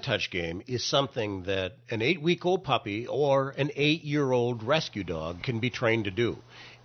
[0.00, 4.32] hand touch game is something that an eight week old puppy or an eight year
[4.32, 6.38] old rescue dog can be trained to do.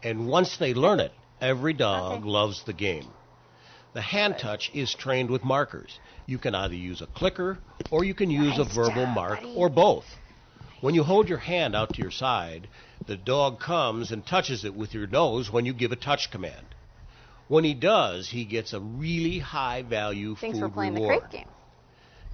[0.04, 2.30] And once they learn it, every dog Okay.
[2.30, 3.08] loves the game.
[3.94, 5.98] The hand touch is trained with markers.
[6.26, 7.58] You can either use a clicker
[7.90, 9.56] or you can use a verbal job, mark buddy.
[9.56, 10.06] or both.
[10.82, 12.68] When you hold your hand out to your side,
[13.08, 16.68] the dog comes and touches it with your nose when you give a touch command.
[17.48, 21.46] When he does, he gets a really high value Thanks food for playing reward.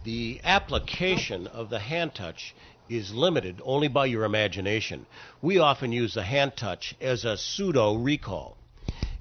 [0.03, 0.41] The crate game.
[0.41, 2.55] The application of the hand touch
[2.89, 5.05] is limited only by your imagination.
[5.41, 8.57] We often use the hand touch as a pseudo recall.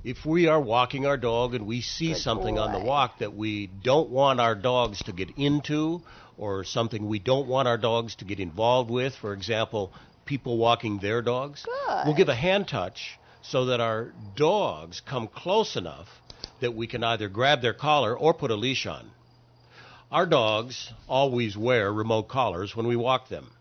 [0.03, 3.37] If we are walking our dog and we see Good something on the walk that
[3.37, 6.03] we don't want our dogs to get into,
[6.41, 9.93] or something we don't want our dogs to get involved with, for example,
[10.25, 12.03] people walking their dogs, Good.
[12.07, 16.09] we'll give a hand touch so that our dogs come close enough
[16.61, 19.11] that we can either grab their collar or put a leash on.
[20.11, 23.53] Our dogs always wear remote collars when we walk them.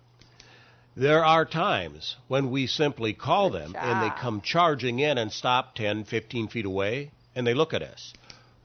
[0.95, 5.75] There are times when we simply call them and they come charging in and stop
[5.75, 8.14] 10, 15 feet away and they look at us.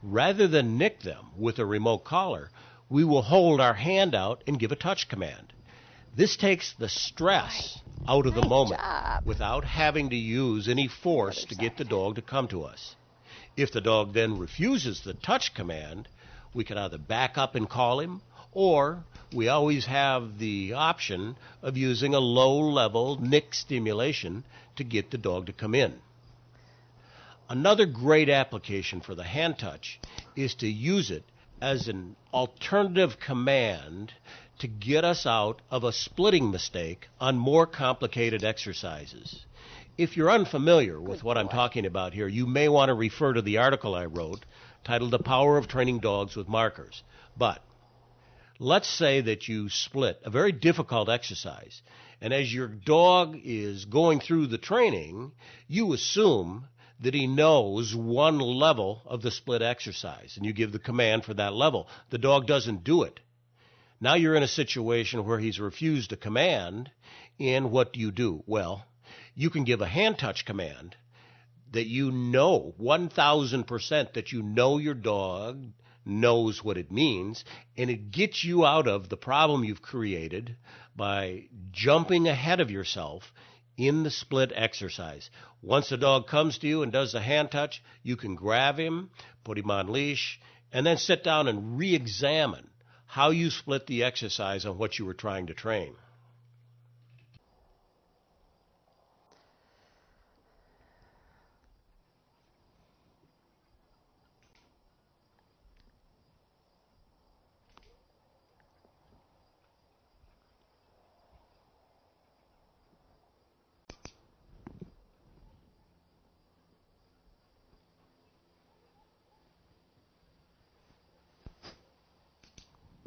[0.02, 2.50] Rather than nick them with a remote collar,
[2.88, 5.52] we will hold our hand out and give a touch command.
[6.16, 9.26] This takes the stress out of the moment job.
[9.26, 12.96] without having to use any force to get the dog to come to us.
[13.58, 16.08] If the dog then refuses the touch command,
[16.54, 21.76] we can either back up and call him, or we always have the option of
[21.76, 24.44] using a low level nick stimulation
[24.76, 25.94] to get the dog to come in.
[27.48, 30.00] Another great application for the hand touch
[30.34, 31.24] is to use it
[31.60, 34.12] as an alternative command
[34.58, 39.44] to get us out of a splitting mistake on more complicated exercises.
[39.98, 43.42] If you're unfamiliar with what I'm talking about here, you may want to refer to
[43.42, 44.44] the article I wrote
[44.84, 47.02] titled The Power of Training Dogs with Markers.
[47.36, 47.62] But
[48.58, 51.82] let's say that you split a very difficult exercise,
[52.20, 55.32] and as your dog is going through the training,
[55.66, 56.66] you assume
[57.00, 61.34] that he knows one level of the split exercise, and you give the command for
[61.34, 61.88] that level.
[62.10, 63.20] The dog doesn't do it.
[64.00, 66.90] Now you're in a situation where he's refused a command,
[67.40, 68.44] and what do you do?
[68.46, 68.84] Well,
[69.34, 70.94] you can give a hand touch command
[71.74, 75.66] that you know 1000% that you know your dog
[76.06, 77.44] knows what it means
[77.76, 80.56] and it gets you out of the problem you've created
[80.96, 83.32] by jumping ahead of yourself
[83.76, 85.30] in the split exercise.
[85.62, 89.10] Once the dog comes to you and does the hand touch, you can grab him,
[89.42, 90.38] put him on leash,
[90.72, 92.70] and then sit down and re examine
[93.06, 95.94] how you split the exercise on what you were trying to train.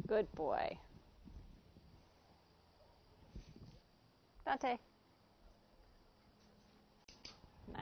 [0.08, 0.78] Good boy.
[4.46, 4.78] Dante.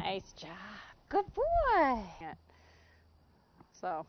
[0.01, 0.51] Nice job.
[1.09, 2.03] Good boy.
[3.81, 4.07] So,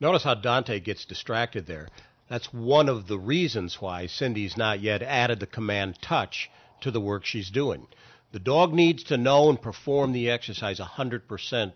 [0.00, 1.88] Notice how Dante gets distracted there.
[2.28, 6.48] That's one of the reasons why Cindy's not yet added the command touch
[6.80, 7.86] to the work she's doing.
[8.32, 11.72] The dog needs to know and perform the exercise 100%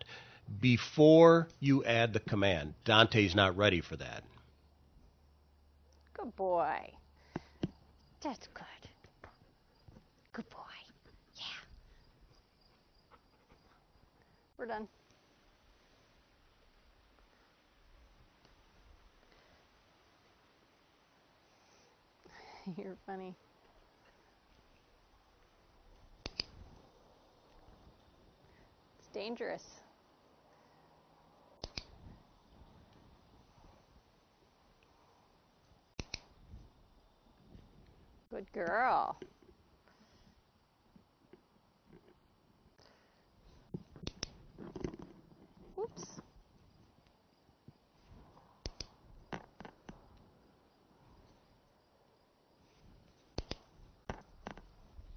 [0.59, 2.75] before you add the command.
[2.85, 4.25] Dante's not ready for that.
[6.17, 6.91] Good boy.
[8.23, 8.65] That's good.
[10.33, 10.59] Good boy.
[11.37, 11.45] Yeah.
[14.59, 14.89] We're done.
[22.77, 23.35] You're funny.
[28.99, 29.63] It's dangerous.
[38.31, 39.19] Good girl.
[45.75, 46.21] Whoops.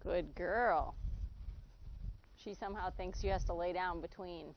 [0.03, 0.95] Good girl.
[2.37, 4.55] She somehow thinks she has to lay down between.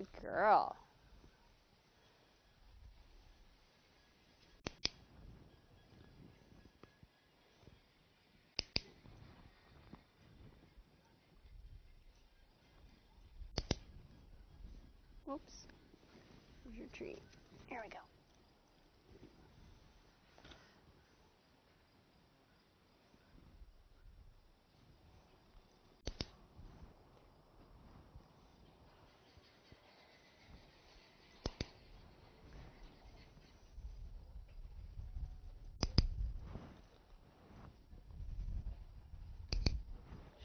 [0.00, 0.74] Good girl.
[15.30, 15.66] Oops.
[16.64, 17.18] Here's your treat.
[17.66, 17.98] Here we go.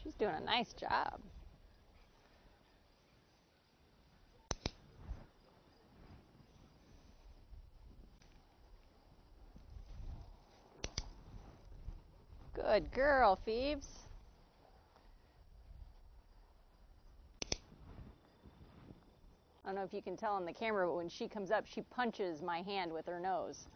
[0.06, 1.18] She's doing a nice job.
[12.54, 13.88] Good girl, Phoebes.
[17.50, 17.56] I
[19.64, 21.82] don't know if you can tell on the camera, but when she comes up, she
[21.82, 23.66] punches my hand with her nose.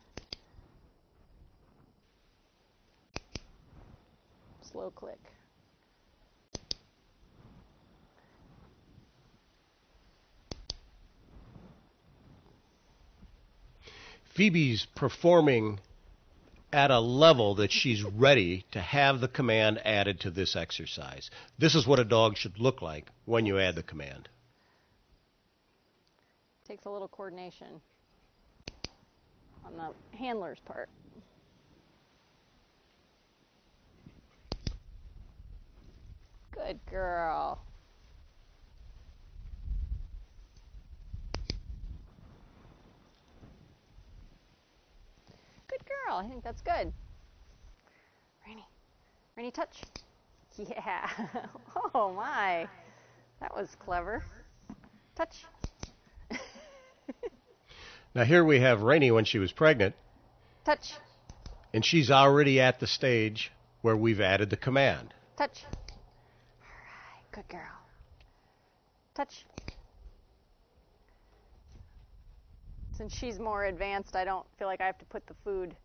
[4.62, 5.18] Slow click.
[14.40, 15.80] Phoebe's performing
[16.72, 21.28] at a level that she's ready to have the command added to this exercise.
[21.58, 24.30] This is what a dog should look like when you add the command.
[26.66, 27.82] Takes a little coordination
[29.62, 30.88] on the handler's part.
[36.52, 37.60] Good girl.
[45.70, 46.09] Good girl.
[46.20, 46.92] I think that's good.
[48.46, 48.66] Rainy.
[49.36, 49.82] Rainy, touch.
[50.56, 51.08] Yeah.
[51.94, 52.68] Oh, my.
[53.40, 54.22] That was clever.
[55.16, 55.44] Touch.
[58.14, 59.94] Now, here we have Rainy when she was pregnant,
[60.64, 60.94] Touch.
[61.72, 63.52] and she's already at the stage
[63.82, 65.14] where we've added the command.
[65.38, 65.64] Touch.
[65.64, 67.30] All right.
[67.30, 67.78] Good girl.
[69.14, 69.44] Touch.
[72.96, 75.76] Since she's more advanced, I don't feel like I have to put the food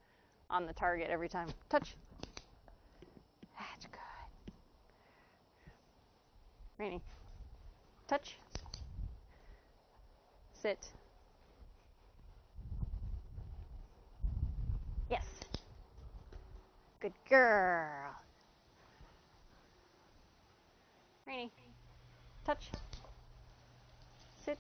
[0.50, 1.50] on the target every time.
[1.70, 1.96] Touch.
[3.58, 4.54] That's good.
[6.78, 7.02] Rainy.
[8.08, 8.36] Touch.
[10.62, 10.80] Sit.
[15.10, 15.24] Yes.
[17.00, 18.16] Good girl.
[21.28, 21.52] Rainy.
[22.46, 22.70] Touch.
[24.44, 24.60] Sit.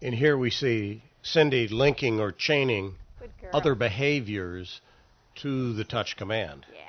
[0.00, 2.94] And here we see Cindy linking or chaining.
[3.52, 4.80] Other behaviors
[5.36, 6.66] to the touch command.
[6.72, 6.88] Yeah.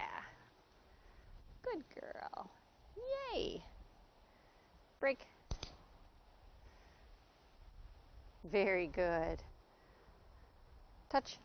[1.64, 2.50] Good girl.
[3.34, 3.64] Yay.
[5.00, 5.20] Break.
[8.52, 9.42] Very good.
[11.10, 11.38] Touch.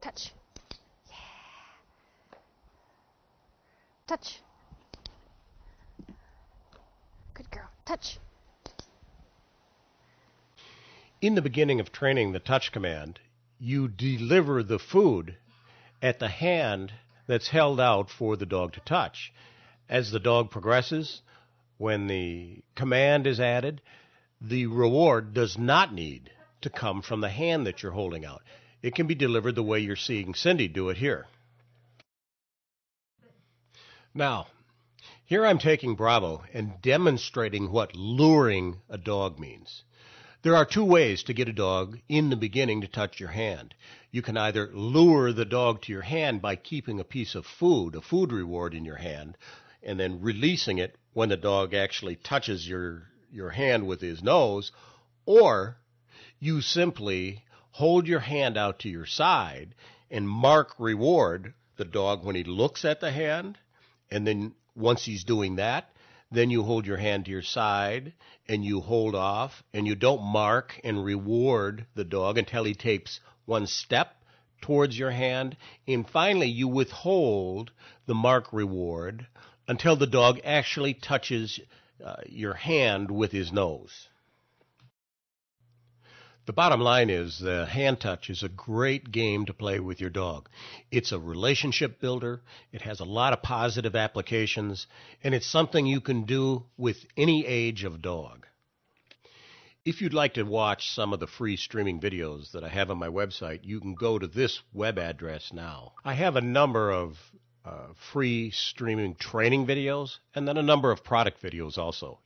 [0.00, 0.32] Touch.
[1.08, 1.14] Yeah.
[4.06, 4.40] Touch.
[7.34, 7.68] Good girl.
[7.84, 8.18] Touch.
[11.22, 13.20] In the beginning of training the touch command,
[13.58, 15.36] you deliver the food
[16.00, 16.94] at the hand
[17.26, 19.30] that's held out for the dog to touch.
[19.86, 21.20] As the dog progresses,
[21.76, 23.82] when the command is added,
[24.40, 26.30] the reward does not need
[26.62, 28.42] to come from the hand that you're holding out.
[28.80, 31.26] It can be delivered the way you're seeing Cindy do it here.
[34.14, 34.46] Now,
[35.26, 39.84] here I'm taking Bravo and demonstrating what luring a dog means.
[40.42, 43.74] There are two ways to get a dog in the beginning to touch your hand.
[44.10, 47.94] You can either lure the dog to your hand by keeping a piece of food,
[47.94, 49.36] a food reward in your hand,
[49.82, 54.72] and then releasing it when the dog actually touches your, your hand with his nose,
[55.26, 55.76] or
[56.38, 59.74] you simply hold your hand out to your side
[60.10, 63.58] and mark reward the dog when he looks at the hand,
[64.10, 65.92] and then once he's doing that,
[66.30, 68.12] then you hold your hand to your side
[68.48, 73.20] and you hold off and you don't mark and reward the dog until he takes
[73.46, 74.14] one step
[74.60, 75.56] towards your hand.
[75.88, 77.72] And finally, you withhold
[78.06, 79.26] the mark reward
[79.66, 81.58] until the dog actually touches
[82.04, 84.08] uh, your hand with his nose.
[86.50, 90.10] The bottom line is the hand touch is a great game to play with your
[90.10, 90.48] dog.
[90.90, 92.42] It's a relationship builder.
[92.72, 94.88] It has a lot of positive applications,
[95.22, 98.48] and it's something you can do with any age of dog.
[99.84, 102.98] If you'd like to watch some of the free streaming videos that I have on
[102.98, 105.92] my website, you can go to this web address now.
[106.04, 107.16] I have a number of
[107.64, 112.18] uh, free streaming training videos and then a number of product videos also.